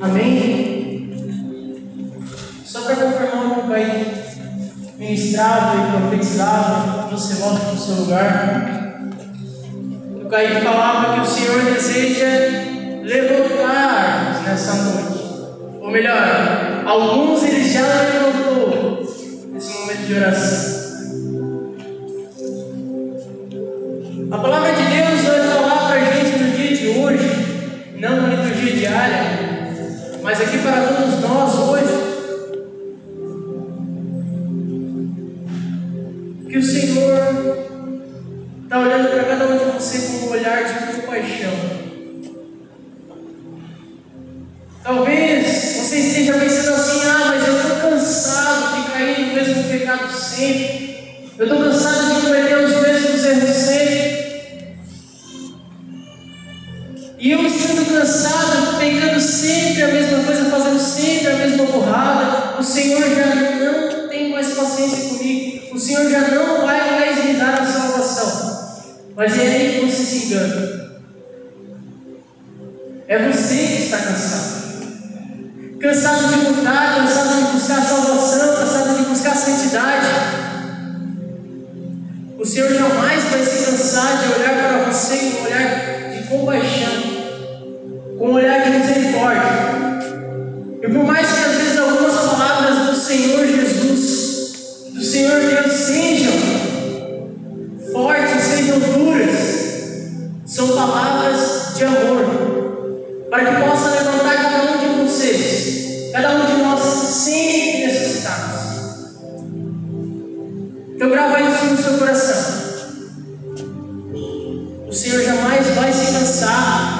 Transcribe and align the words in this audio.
Amém? 0.00 1.10
Só 2.64 2.82
para 2.82 2.96
confirmar 2.96 3.46
o 3.46 3.54
que 3.54 3.60
o 3.60 3.68
Pai 3.68 4.14
ministrava 4.98 5.76
e 5.76 6.00
profetizava, 6.00 7.08
você 7.10 7.34
volta 7.34 7.60
para 7.60 7.74
o 7.74 7.78
seu 7.78 7.94
lugar. 7.96 9.10
O 10.24 10.28
Caí 10.28 10.60
falava 10.62 11.14
que 11.14 11.20
o 11.20 11.26
Senhor 11.26 11.62
deseja 11.64 12.26
levantar 13.02 14.42
nessa 14.44 14.74
noite. 14.74 15.20
Ou 15.80 15.90
melhor, 15.90 16.82
alguns 16.86 17.42
ele 17.44 17.68
já 17.68 17.82
levantou 17.82 19.04
nesse 19.52 19.78
momento 19.78 20.06
de 20.06 20.14
oração. 20.14 20.80
A 24.30 24.38
palavra 24.38 24.59
mas 30.22 30.40
aqui 30.40 30.58
para 30.58 30.82
todos 30.82 31.20
nós 31.20 31.54
hoje, 31.54 31.99
E 57.20 57.32
eu 57.32 57.46
estando 57.46 57.84
cansado, 57.84 58.78
pecando 58.78 59.20
sempre 59.20 59.82
a 59.82 59.88
mesma 59.88 60.24
coisa, 60.24 60.46
fazendo 60.46 60.80
sempre 60.80 61.28
a 61.28 61.34
mesma 61.34 61.64
borrada, 61.66 62.58
o 62.58 62.62
Senhor 62.62 63.02
já 63.14 63.26
não 63.34 64.08
tem 64.08 64.32
mais 64.32 64.54
paciência 64.54 65.10
comigo, 65.10 65.76
o 65.76 65.78
Senhor 65.78 66.10
já 66.10 66.28
não 66.28 66.64
vai 66.64 66.98
mais 66.98 67.22
me 67.22 67.34
dar 67.34 67.60
a 67.60 67.66
salvação. 67.66 68.80
Mas 69.14 69.38
é 69.38 69.42
aí 69.42 69.80
que 69.80 69.86
você 69.86 70.02
se 70.02 70.26
engana. 70.26 71.02
É 73.06 73.18
você 73.30 73.54
que 73.54 73.82
está 73.82 73.98
cansado. 73.98 74.60
Cansado 75.78 76.26
de 76.26 76.48
lutar, 76.48 76.96
cansado 76.96 77.36
de 77.36 77.52
buscar 77.52 77.82
salvação, 77.82 78.56
cansado 78.56 78.96
de 78.96 79.04
buscar 79.10 79.36
santidade. 79.36 80.06
O 82.38 82.46
Senhor 82.46 82.72
jamais 82.72 83.24
vai 83.24 83.44
se 83.44 83.66
cansar 83.66 84.22
de 84.22 84.40
olhar 84.40 84.54
para 84.54 84.90
você 84.90 85.18
com 85.18 85.40
um 85.40 85.44
olhar 85.44 86.10
de 86.12 86.26
compaixão 86.26 87.09
com 88.20 88.28
um 88.28 88.34
olhar 88.34 88.62
de 88.62 88.70
misericórdia. 88.78 89.50
E 90.82 90.88
por 90.88 91.04
mais 91.04 91.26
que 91.26 91.42
às 91.42 91.56
vezes 91.56 91.78
algumas 91.78 92.14
palavras 92.14 92.88
do 92.90 92.94
Senhor 92.94 93.46
Jesus, 93.46 94.90
do 94.92 95.02
Senhor 95.02 95.40
Deus 95.40 95.72
sejam 95.72 96.32
fortes, 97.90 98.42
sejam 98.42 98.78
duras, 98.78 99.30
são 100.44 100.68
palavras 100.68 101.72
de 101.74 101.84
amor, 101.84 103.26
para 103.30 103.44
que 103.46 103.62
possa 103.62 103.88
levantar 103.88 104.34
cada 104.34 104.70
um 104.70 104.78
de 104.78 105.02
vocês, 105.02 106.12
cada 106.12 106.30
um 106.32 106.44
de 106.44 106.62
nós 106.62 106.78
sempre 106.82 107.86
necessitados. 107.86 108.60
Então 110.94 111.08
grava 111.08 111.40
isso 111.40 111.64
no 111.64 111.82
seu 111.82 111.96
coração. 111.96 112.60
O 114.86 114.92
Senhor 114.92 115.22
jamais 115.22 115.66
vai 115.68 115.90
se 115.90 116.12
cansar 116.12 116.99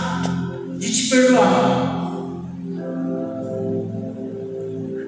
perdoar. 1.11 1.91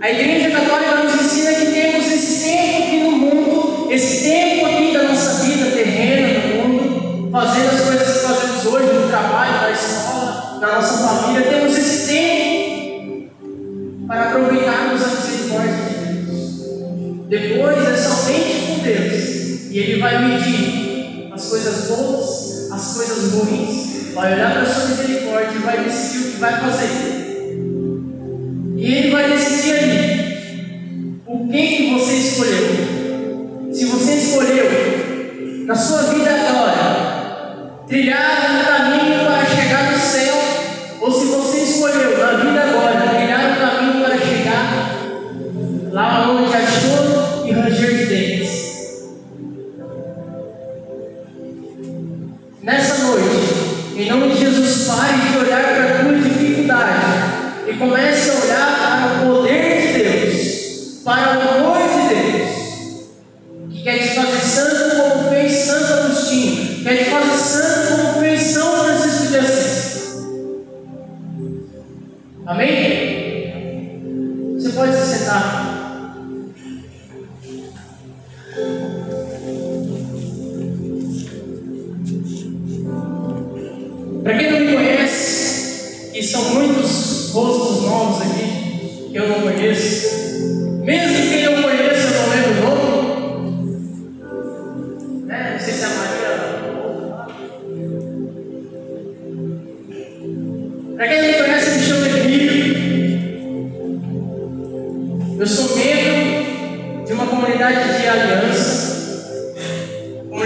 A 0.01 0.11
Igreja 0.11 0.51
Católica 0.51 1.05
nos 1.05 1.15
ensina 1.23 1.55
que 1.55 1.67
temos 1.67 2.07
esse 2.07 2.45
tempo 2.45 2.83
aqui 2.83 2.97
no 3.05 3.11
mundo, 3.13 3.93
esse 3.93 4.29
tempo 4.29 4.67
aqui 4.67 4.93
da 4.93 5.05
nossa 5.05 5.45
vida 5.45 5.71
terrena 5.71 6.41
no 6.41 6.69
mundo, 6.69 7.31
fazendo 7.31 7.71
as 7.71 7.81
coisas 7.83 8.13
que 8.13 8.27
fazemos 8.27 8.67
hoje 8.67 8.93
no 8.93 9.09
trabalho, 9.09 9.63
na 9.63 9.71
escola, 9.71 10.59
na 10.61 10.75
nossa 10.75 11.09
família, 11.09 11.49
temos 11.49 11.79
esse 11.79 12.13
tempo 12.13 13.31
para 14.09 14.31
aproveitarmos 14.31 15.03
a 15.03 15.07
misericórdia 15.07 15.73
de 15.73 16.15
Deus. 16.15 17.29
Depois 17.29 17.89
é 17.89 17.97
somente 17.97 18.67
com 18.67 18.79
Deus, 18.83 19.71
e 19.71 19.79
Ele 19.79 20.01
vai 20.01 20.27
medir 20.27 21.31
as 21.33 21.49
coisas 21.49 21.87
boas, 21.87 22.73
as 22.73 22.95
coisas 22.95 23.33
ruins, 23.33 24.13
vai 24.15 24.35
olhar 24.35 24.53
para 24.53 24.63
a 24.63 24.67
sua 24.67 24.89
misericórdia 24.89 25.22
e 25.41 25.59
vai 25.59 25.85
decidir 25.85 26.29
o 26.29 26.33
que 26.33 26.39
vai 26.39 26.61
fazer. 26.61 27.13
E 28.77 28.95
Ele 28.95 29.11
vai 29.11 29.31
decidir 29.31 29.73
ali 29.79 31.21
o 31.27 31.49
que, 31.49 31.77
que 31.77 31.95
você 31.95 32.13
escolheu. 32.15 33.73
Se 33.73 33.85
você 33.87 34.13
escolheu 34.15 35.65
na 35.67 35.75
sua 35.75 36.03
vida 36.03 36.31
agora 36.31 37.85
trilhar 37.87 38.19
um 38.51 38.65
caminho 38.65 39.25
para 39.25 39.45
chegar 39.47 39.93
no 39.93 39.99
céu, 39.99 40.35
ou 41.01 41.13
se 41.13 41.27
você 41.27 41.59
escolheu 41.59 42.19
na 42.19 42.33
vida 42.33 42.61
agora 42.63 43.09
trilhar 43.09 43.53
um 43.53 43.57
caminho 43.57 44.05
para 44.05 44.19
chegar 44.19 44.93
lá 45.91 46.31
onde 46.31 46.55
há 46.55 46.67
choro 46.67 47.47
e 47.47 47.53
ranger 47.53 47.97
de 47.97 48.05
dentes. 48.07 48.63
Nessa 52.63 52.92
em 53.97 54.09
nome 54.09 54.35
de 54.35 54.41
Jesus, 54.41 54.87
pare 54.87 55.19
de 55.19 55.39
olhar 55.39 55.63
para 55.63 55.85
a 55.85 56.03
tua 56.03 56.15
dificuldade 56.15 57.03
e 57.69 57.75
comece 57.75 58.31
a 58.31 58.35
olhar 58.35 58.72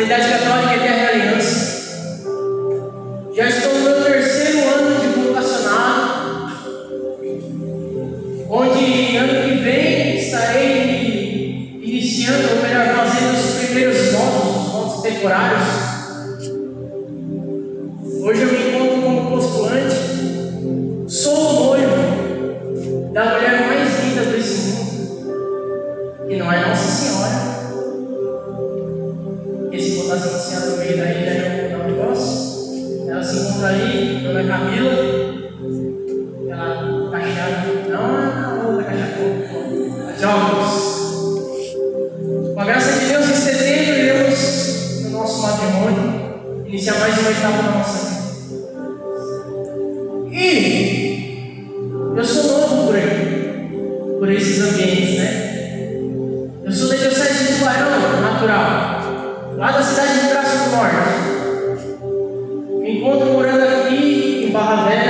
comunidade 0.07 0.29
católica 0.29 0.75
Eterna 0.77 1.09
Aliança. 1.09 1.77
Já 3.35 3.49
estou 3.49 3.75
no 3.75 3.81
meu 3.81 4.05
terceiro 4.05 4.69
ano 4.69 5.01
de 5.01 5.07
vocacionado, 5.21 6.53
onde 8.49 9.17
ano 9.17 9.43
que 9.43 9.55
vem 9.65 10.17
estarei 10.19 11.81
iniciando, 11.83 12.55
ou 12.55 12.63
melhor, 12.63 12.87
fazendo 12.95 13.35
os 13.35 13.65
primeiros 13.65 14.13
votos, 14.13 14.57
os 14.57 14.73
votos 14.73 15.03
temporários. 15.03 15.56
Natural, 58.47 59.55
lá 59.57 59.73
da 59.73 59.83
cidade 59.83 60.21
de 60.21 60.29
Braço 60.29 60.57
do 60.65 60.77
Norte. 60.77 60.97
Me 62.81 62.99
encontro 62.99 63.27
morando 63.33 63.63
aqui 63.63 64.45
em 64.47 64.53
Barra 64.53 64.85
Velha. 64.89 65.06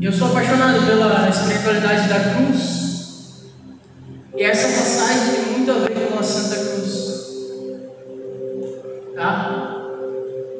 Eu 0.00 0.12
sou 0.12 0.28
apaixonado 0.28 0.84
pela 0.86 1.28
espiritualidade 1.30 2.08
da 2.08 2.20
cruz. 2.20 3.46
E 4.36 4.42
essa 4.42 4.68
passagem 4.68 5.34
tem 5.34 5.52
muito 5.52 5.70
a 5.70 5.74
ver 5.74 6.08
com 6.12 6.18
a 6.18 6.22
Santa 6.22 6.56
Cruz. 6.56 7.16
Tá? 9.14 9.80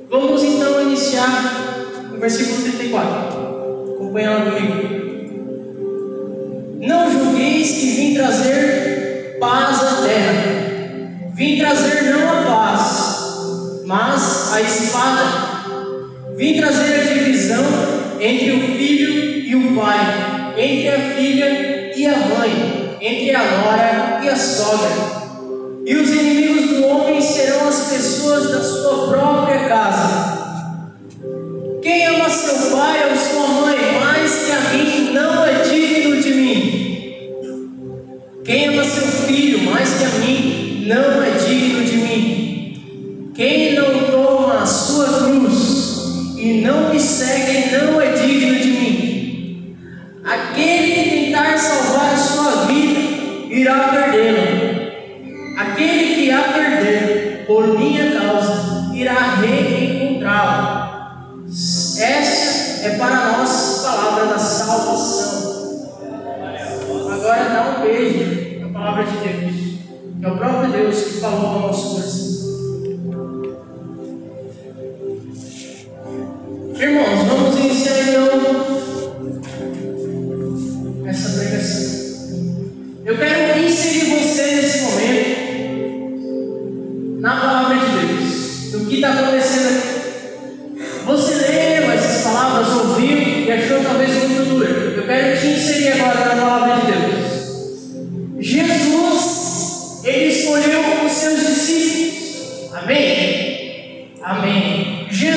Vamos 0.09 0.43
então 0.43 0.81
iniciar 0.83 1.29
o 2.15 2.19
versículo 2.19 2.62
34. 2.62 3.94
Acompanha 3.94 4.31
lá 4.31 4.50
comigo. 4.50 4.97
Não 6.81 7.12
julgueis 7.12 7.73
que 7.73 7.91
vim 7.91 8.15
trazer 8.15 9.37
paz 9.38 9.83
à 9.83 10.03
terra. 10.03 10.56
Vim 11.35 11.59
trazer 11.59 12.05
não 12.05 12.31
a 12.31 12.43
paz, 12.43 13.83
mas 13.85 14.53
a 14.55 14.62
espada. 14.62 15.45
entre 23.06 23.35
a 23.37 23.44
nora 23.44 24.20
e 24.25 24.29
a 24.29 24.37
sogra. 24.37 24.91
E 25.87 25.94
os 25.94 26.11
inimigos 26.11 26.70
do 26.70 26.87
homem 26.87 27.20
serão 27.20 27.69
as 27.69 27.88
pessoas 27.88 28.50
da 28.50 28.61
sua 28.61 29.08
própria 29.08 29.69
casa. 29.69 30.37
Quem 31.81 32.06
ama 32.06 32.29
seu 32.29 32.76
pai 32.76 33.08
ou 33.08 33.17
sua 33.17 33.47
mãe 33.47 34.00
mais 34.00 34.35
que 34.35 34.50
a 34.50 34.61
mim 34.73 35.12
não 35.12 35.45
é 35.45 35.62
digno 35.62 36.21
de 36.21 36.35
mim. 36.35 36.76
Quem 38.45 38.69
ama 38.69 38.83
seu 38.83 39.07
filho 39.07 39.71
mais 39.71 39.88
que 39.95 40.04
a 40.04 40.09
mim 40.09 40.85
não 40.88 41.23
é 41.23 41.30
digno 41.47 41.85
de 41.85 41.97
mim. 41.99 43.33
Quem 43.37 43.75
não 43.75 44.11
toma 44.11 44.62
a 44.62 44.66
sua 44.66 45.07
cruz 45.07 46.35
e 46.37 46.61
não 46.61 46.90
me 46.90 46.99
segue 46.99 47.71
não 47.71 48.00
é 48.00 48.11
digno 48.14 48.59
de 48.59 48.69
mim. 48.69 49.05
Aquele 50.26 50.92
que 50.92 51.11
tentar 51.11 51.56
salvar 51.56 52.12
a 52.12 52.16
sua 52.16 52.66
vida 52.66 52.99
irá 53.49 53.90
perdê-la. 53.90 55.62
Aquele 55.62 56.14
que 56.16 56.33
a 56.33 56.42
perder 56.52 57.45
por 57.47 57.78
minha 57.78 58.18
causa 58.18 58.90
irá 58.92 59.37
reencontrá-la. 59.37 60.87
Essa 61.47 62.87
é 62.87 62.99
para 62.99 63.38
nós 63.38 63.85
a 63.85 63.92
palavra 63.92 64.26
da 64.26 64.38
salvação. 64.38 65.97
Agora 67.12 67.45
dá 67.45 67.76
um 67.78 67.83
beijo 67.83 68.61
na 68.62 68.68
palavra 68.68 69.04
de 69.04 69.16
Deus. 69.18 69.54
É 70.23 70.28
o 70.28 70.37
próprio 70.37 70.73
Deus 70.73 71.02
que 71.02 71.21
falou 71.21 71.47
ao 71.47 71.61
nosso 71.61 71.95
coração. 71.95 72.25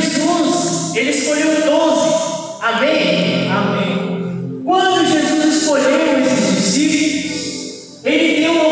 Jesus, 0.10 0.96
ele 0.96 1.10
escolheu 1.12 1.66
doze. 1.66 2.10
Amém? 2.62 3.50
Amém. 3.50 4.62
Quando 4.66 5.06
Jesus 5.06 5.56
escolheu 5.56 6.20
esses 6.26 6.56
discípulos, 6.56 8.00
ele 8.04 8.42
deu 8.42 8.69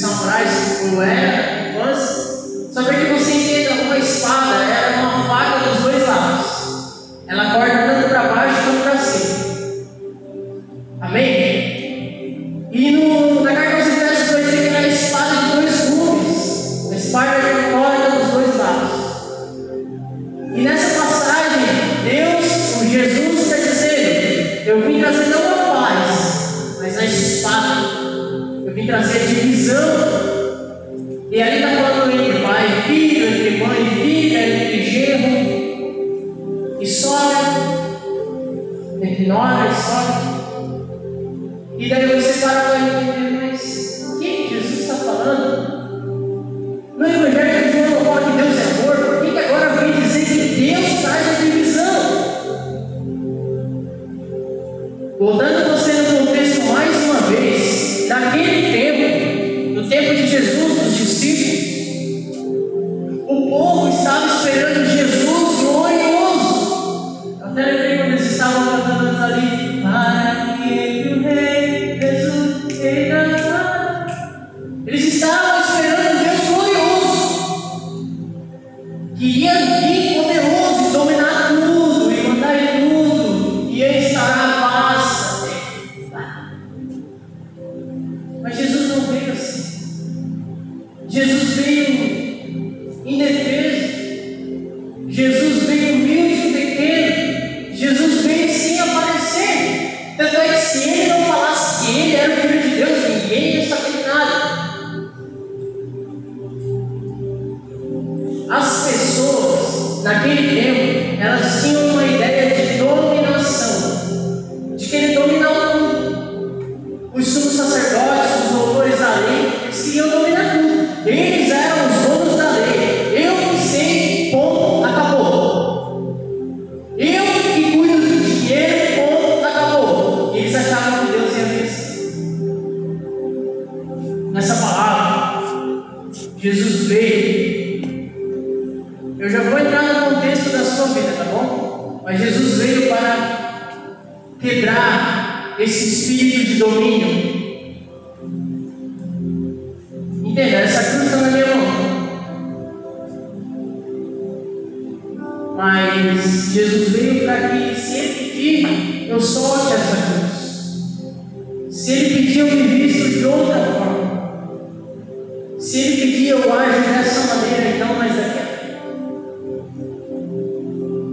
samurais, 0.00 0.78
como 0.80 1.02
era. 1.02 1.59
Voltando 55.20 55.72
você 55.72 55.92
no 55.92 56.16
contexto 56.16 56.62
mais 56.62 56.96
uma 56.96 57.20
vez, 57.28 58.08
naquele 58.08 58.72
tempo, 58.72 59.74
no 59.74 59.86
tempo 59.86 60.14
de 60.14 60.26
Jesus, 60.26 60.80
dos 60.80 60.96
discípulos, 60.96 61.39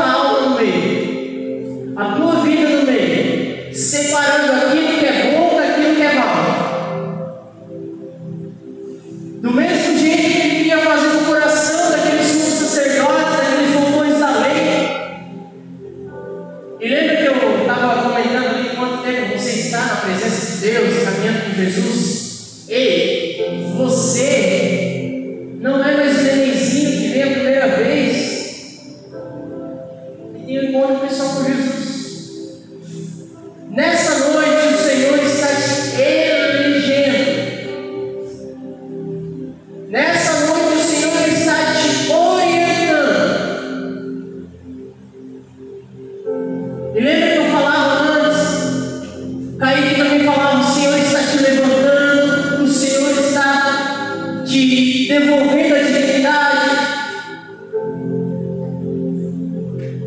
devolvendo 55.12 55.74
a 55.74 55.78
dignidade, 55.78 56.70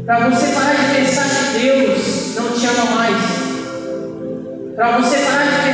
para 0.04 0.30
você 0.30 0.48
parar 0.48 0.74
de 0.74 0.96
pensar 0.96 1.30
que 1.30 1.60
Deus 1.60 2.36
não 2.36 2.52
te 2.54 2.66
ama 2.66 2.86
mais, 2.96 3.24
para 4.76 4.98
você 4.98 5.18
parar 5.18 5.46
de 5.46 5.65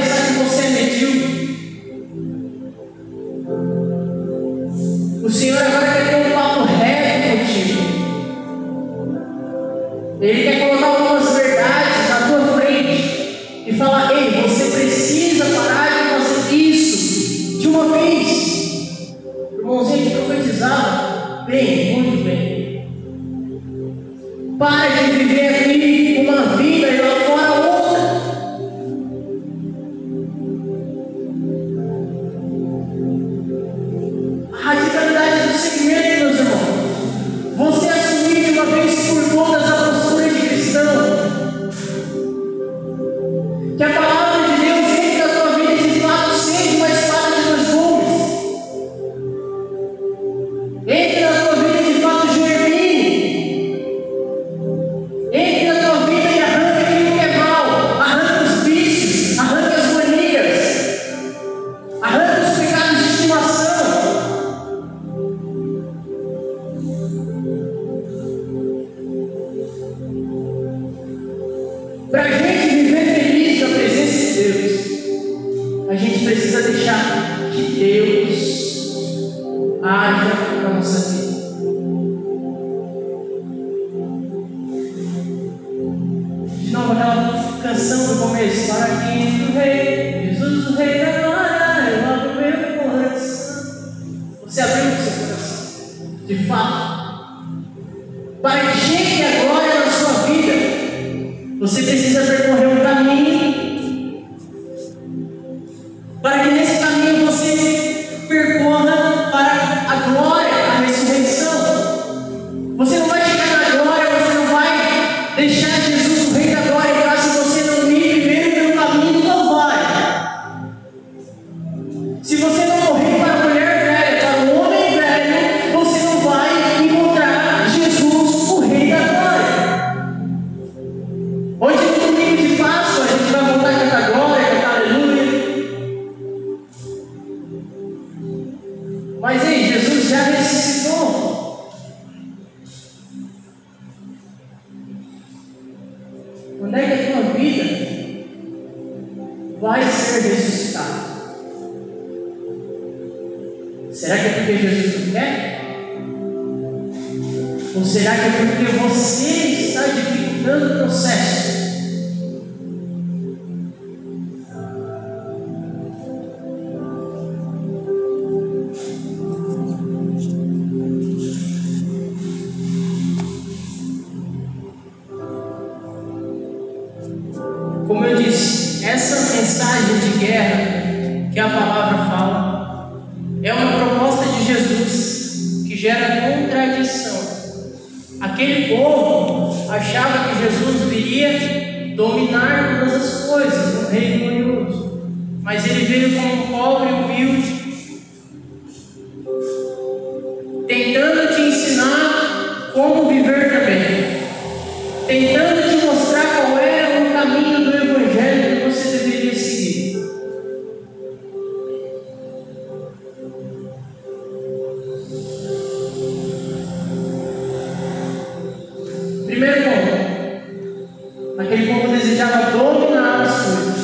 ele, 221.52 221.68
como 221.68 221.90
desejava 221.90 222.52
dominar 222.52 223.24
os 223.24 223.81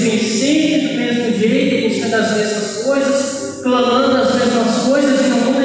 vivem 0.00 0.18
sempre 0.18 0.88
do 0.88 0.94
mesmo 0.94 1.38
jeito, 1.38 1.88
buscando 1.88 2.14
as 2.14 2.36
mesmas 2.36 2.82
coisas, 2.84 3.60
clamando 3.62 4.16
as 4.16 4.34
mesmas 4.34 4.76
coisas 4.86 5.20
e 5.20 5.28
não 5.28 5.59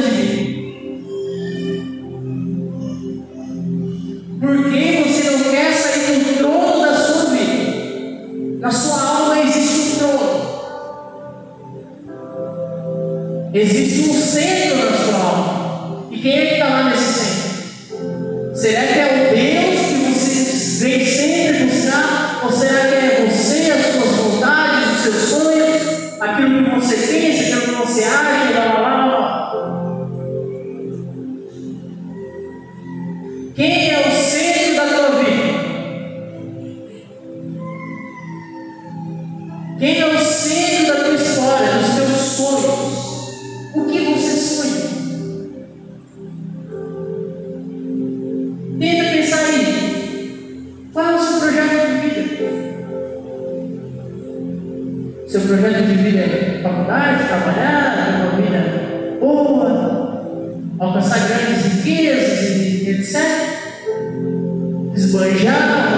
seu 55.39 55.41
projeto 55.41 55.85
de 55.85 55.95
vida 55.95 56.19
é 56.19 56.59
faculdade, 56.63 57.27
trabalhar, 57.27 58.05
ter 58.05 58.21
uma 58.21 58.41
vida 58.41 59.17
boa, 59.19 60.55
alcançar 60.79 61.27
grandes 61.27 61.65
riquezas 61.65 62.49
e 62.49 62.89
etc. 62.89 63.15
Esbanjar 64.95 65.94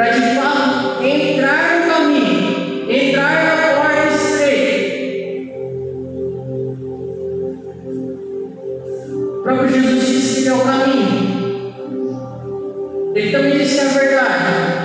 para 0.00 0.12
de 0.12 0.34
fato 0.34 1.04
entrar 1.04 1.78
no 1.78 1.92
caminho, 1.92 2.90
entrar 2.90 3.44
na 3.44 3.56
porta 3.74 4.08
estreita. 4.14 5.58
O 9.12 9.42
próprio 9.42 9.68
Jesus 9.68 10.06
disse 10.06 10.42
que 10.42 10.48
é 10.48 10.54
o 10.54 10.60
caminho, 10.60 11.74
ele 13.14 13.30
também 13.30 13.58
disse 13.58 13.80
a 13.80 13.88
verdade. 13.88 14.79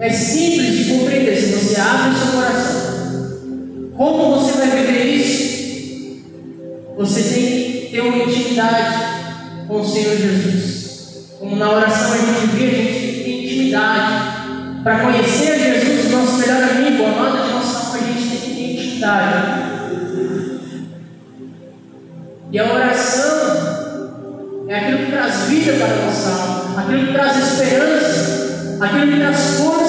É 0.00 0.10
simples 0.10 0.76
de 0.76 0.84
compreender 0.92 1.36
se 1.36 1.52
você 1.52 1.80
abre 1.80 2.10
o 2.10 2.18
seu 2.18 2.32
coração. 2.32 2.94
Como 3.96 4.40
você 4.40 4.58
vai 4.58 4.70
viver 4.70 5.04
isso? 5.04 6.24
Você 6.96 7.22
tem 7.22 7.44
que 7.44 7.88
ter 7.92 8.00
uma 8.00 8.24
intimidade 8.24 9.14
com 9.68 9.80
o 9.80 9.86
Senhor 9.86 10.16
Jesus. 10.16 11.36
Como 11.38 11.56
na 11.56 11.70
oração 11.70 12.12
a 12.12 12.16
gente 12.16 12.46
vê, 12.56 12.64
a 12.64 12.70
gente 12.70 13.24
tem 13.24 13.44
intimidade. 13.44 14.34
Para 14.82 15.00
conhecer 15.00 15.58
Jesus, 15.58 16.10
nosso 16.10 16.38
melhor 16.38 16.62
amigo, 16.62 17.04
amado 17.04 17.46
de 17.46 17.52
nossa 17.52 17.86
alma, 17.86 17.98
a 17.98 18.12
gente 18.12 18.28
tem 18.28 18.38
que 18.38 18.54
ter 18.54 18.72
intimidade. 18.72 19.74
E 22.52 22.58
a 22.58 22.72
oração 22.72 24.64
é 24.68 24.74
aquilo 24.76 24.98
que 24.98 25.12
traz 25.12 25.34
vida 25.48 25.72
para 25.72 25.86
a 25.86 26.04
nossa 26.04 26.28
alma, 26.30 26.80
aquilo 26.80 27.06
que 27.06 27.12
traz 27.12 27.36
esperança, 27.36 28.78
aquilo 28.80 29.12
que 29.12 29.18
traz 29.18 29.38
força 29.58 29.83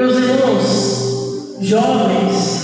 Meus 0.00 0.16
irmãos, 0.16 1.58
jovens, 1.60 2.59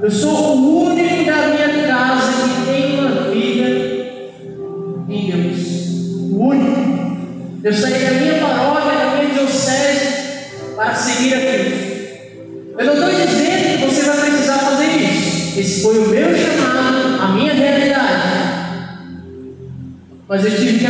Eu 0.00 0.10
sou 0.12 0.56
o 0.56 0.90
único 0.90 1.24
da 1.24 1.48
minha 1.48 1.88
casa 1.88 2.32
que 2.32 2.70
tem 2.70 3.00
uma 3.00 3.30
vida 3.30 3.68
em 5.08 5.30
Deus. 5.30 5.58
O 6.30 6.38
único. 6.38 7.58
Eu 7.64 7.72
saí 7.72 8.04
da 8.04 8.10
minha 8.12 8.34
paróquia, 8.38 8.92
da 8.92 9.16
minha 9.16 9.34
diocese, 9.34 10.14
para 10.76 10.94
seguir 10.94 11.34
a 11.34 11.40
Cristo. 11.40 11.88
Eu 12.78 12.86
não 12.86 12.94
estou 12.94 13.10
dizendo 13.10 13.78
que 13.78 13.86
você 13.86 14.02
vai 14.02 14.30
precisar 14.30 14.58
fazer 14.58 14.86
isso. 14.86 15.58
Esse 15.58 15.82
foi 15.82 15.98
o 15.98 16.08
meu 16.08 16.36
chamado, 16.36 17.20
a 17.20 17.28
minha 17.32 17.52
realidade. 17.54 18.28
Mas 20.28 20.44
eu 20.44 20.50
tive 20.56 20.78
que 20.78 20.86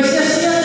Pues 0.00 0.12
si 0.12 0.16
así 0.16 0.59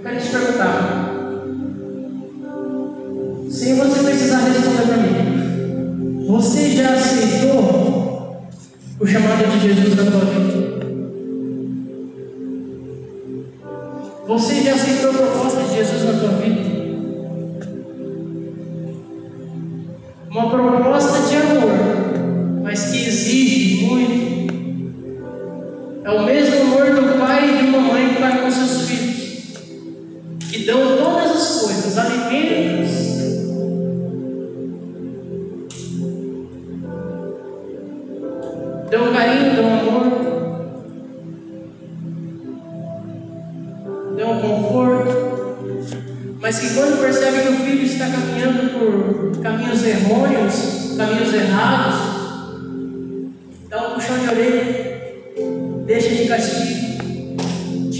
Eu 0.00 0.04
quero 0.04 0.18
te 0.18 0.30
perguntar. 0.30 1.12
Sem 3.50 3.74
você 3.74 4.02
precisar 4.02 4.38
responder 4.38 4.86
para 4.86 4.96
mim. 4.96 6.26
Você 6.26 6.70
já 6.70 6.94
aceitou 6.94 8.40
o 8.98 9.06
chamado 9.06 9.46
de 9.50 9.60
Jesus 9.60 9.94
na 9.96 10.10
tua 10.10 10.24
vida? 10.24 10.39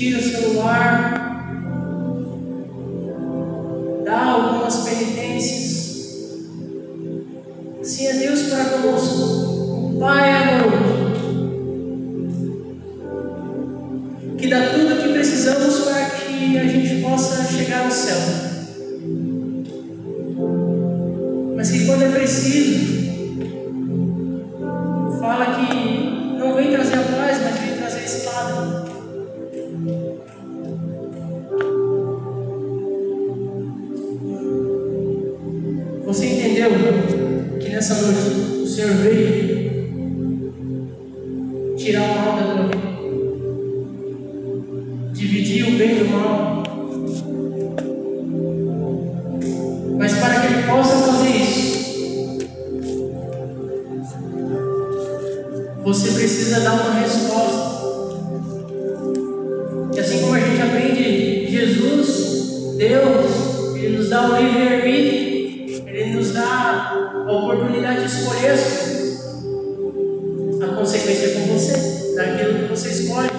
Jesus 0.00 0.34
us 0.34 0.40
to 0.40 0.48
the 0.48 1.09
resposta. 57.00 57.80
E 59.94 60.00
assim 60.00 60.20
como 60.20 60.34
a 60.34 60.40
gente 60.40 60.62
aprende 60.62 61.50
Jesus, 61.50 62.76
Deus, 62.76 63.74
Ele 63.76 63.96
nos 63.96 64.08
dá 64.08 64.30
o 64.30 64.36
livre-arbítrio, 64.36 65.88
Ele 65.88 66.14
nos 66.14 66.32
dá 66.32 66.92
a 67.26 67.32
oportunidade 67.32 68.00
de 68.00 68.06
escolher. 68.06 68.58
A 70.62 70.66
consequência 70.76 71.26
é 71.26 71.30
com 71.34 71.52
você, 71.52 72.14
daquilo 72.14 72.58
que 72.60 72.64
você 72.70 72.88
escolhe. 72.90 73.30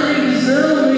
televisão 0.00 0.89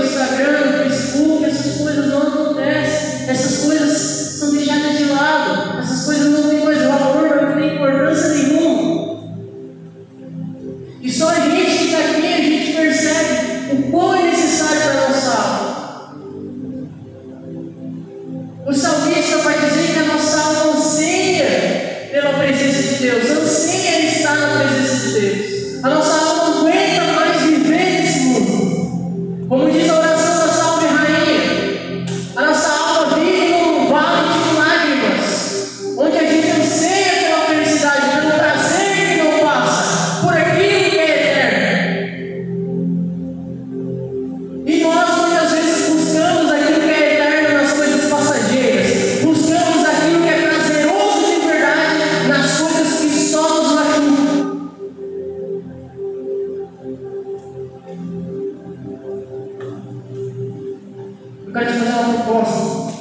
Eu 61.53 61.61
quero 61.61 61.71
te 61.71 61.79
fazer 61.81 61.99
uma 61.99 62.15
proposta. 62.15 62.93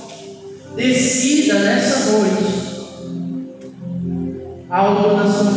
Decida 0.76 1.60
nessa 1.60 2.12
noite 2.12 2.72
algo 4.70 5.16
na 5.16 5.32
sua 5.32 5.51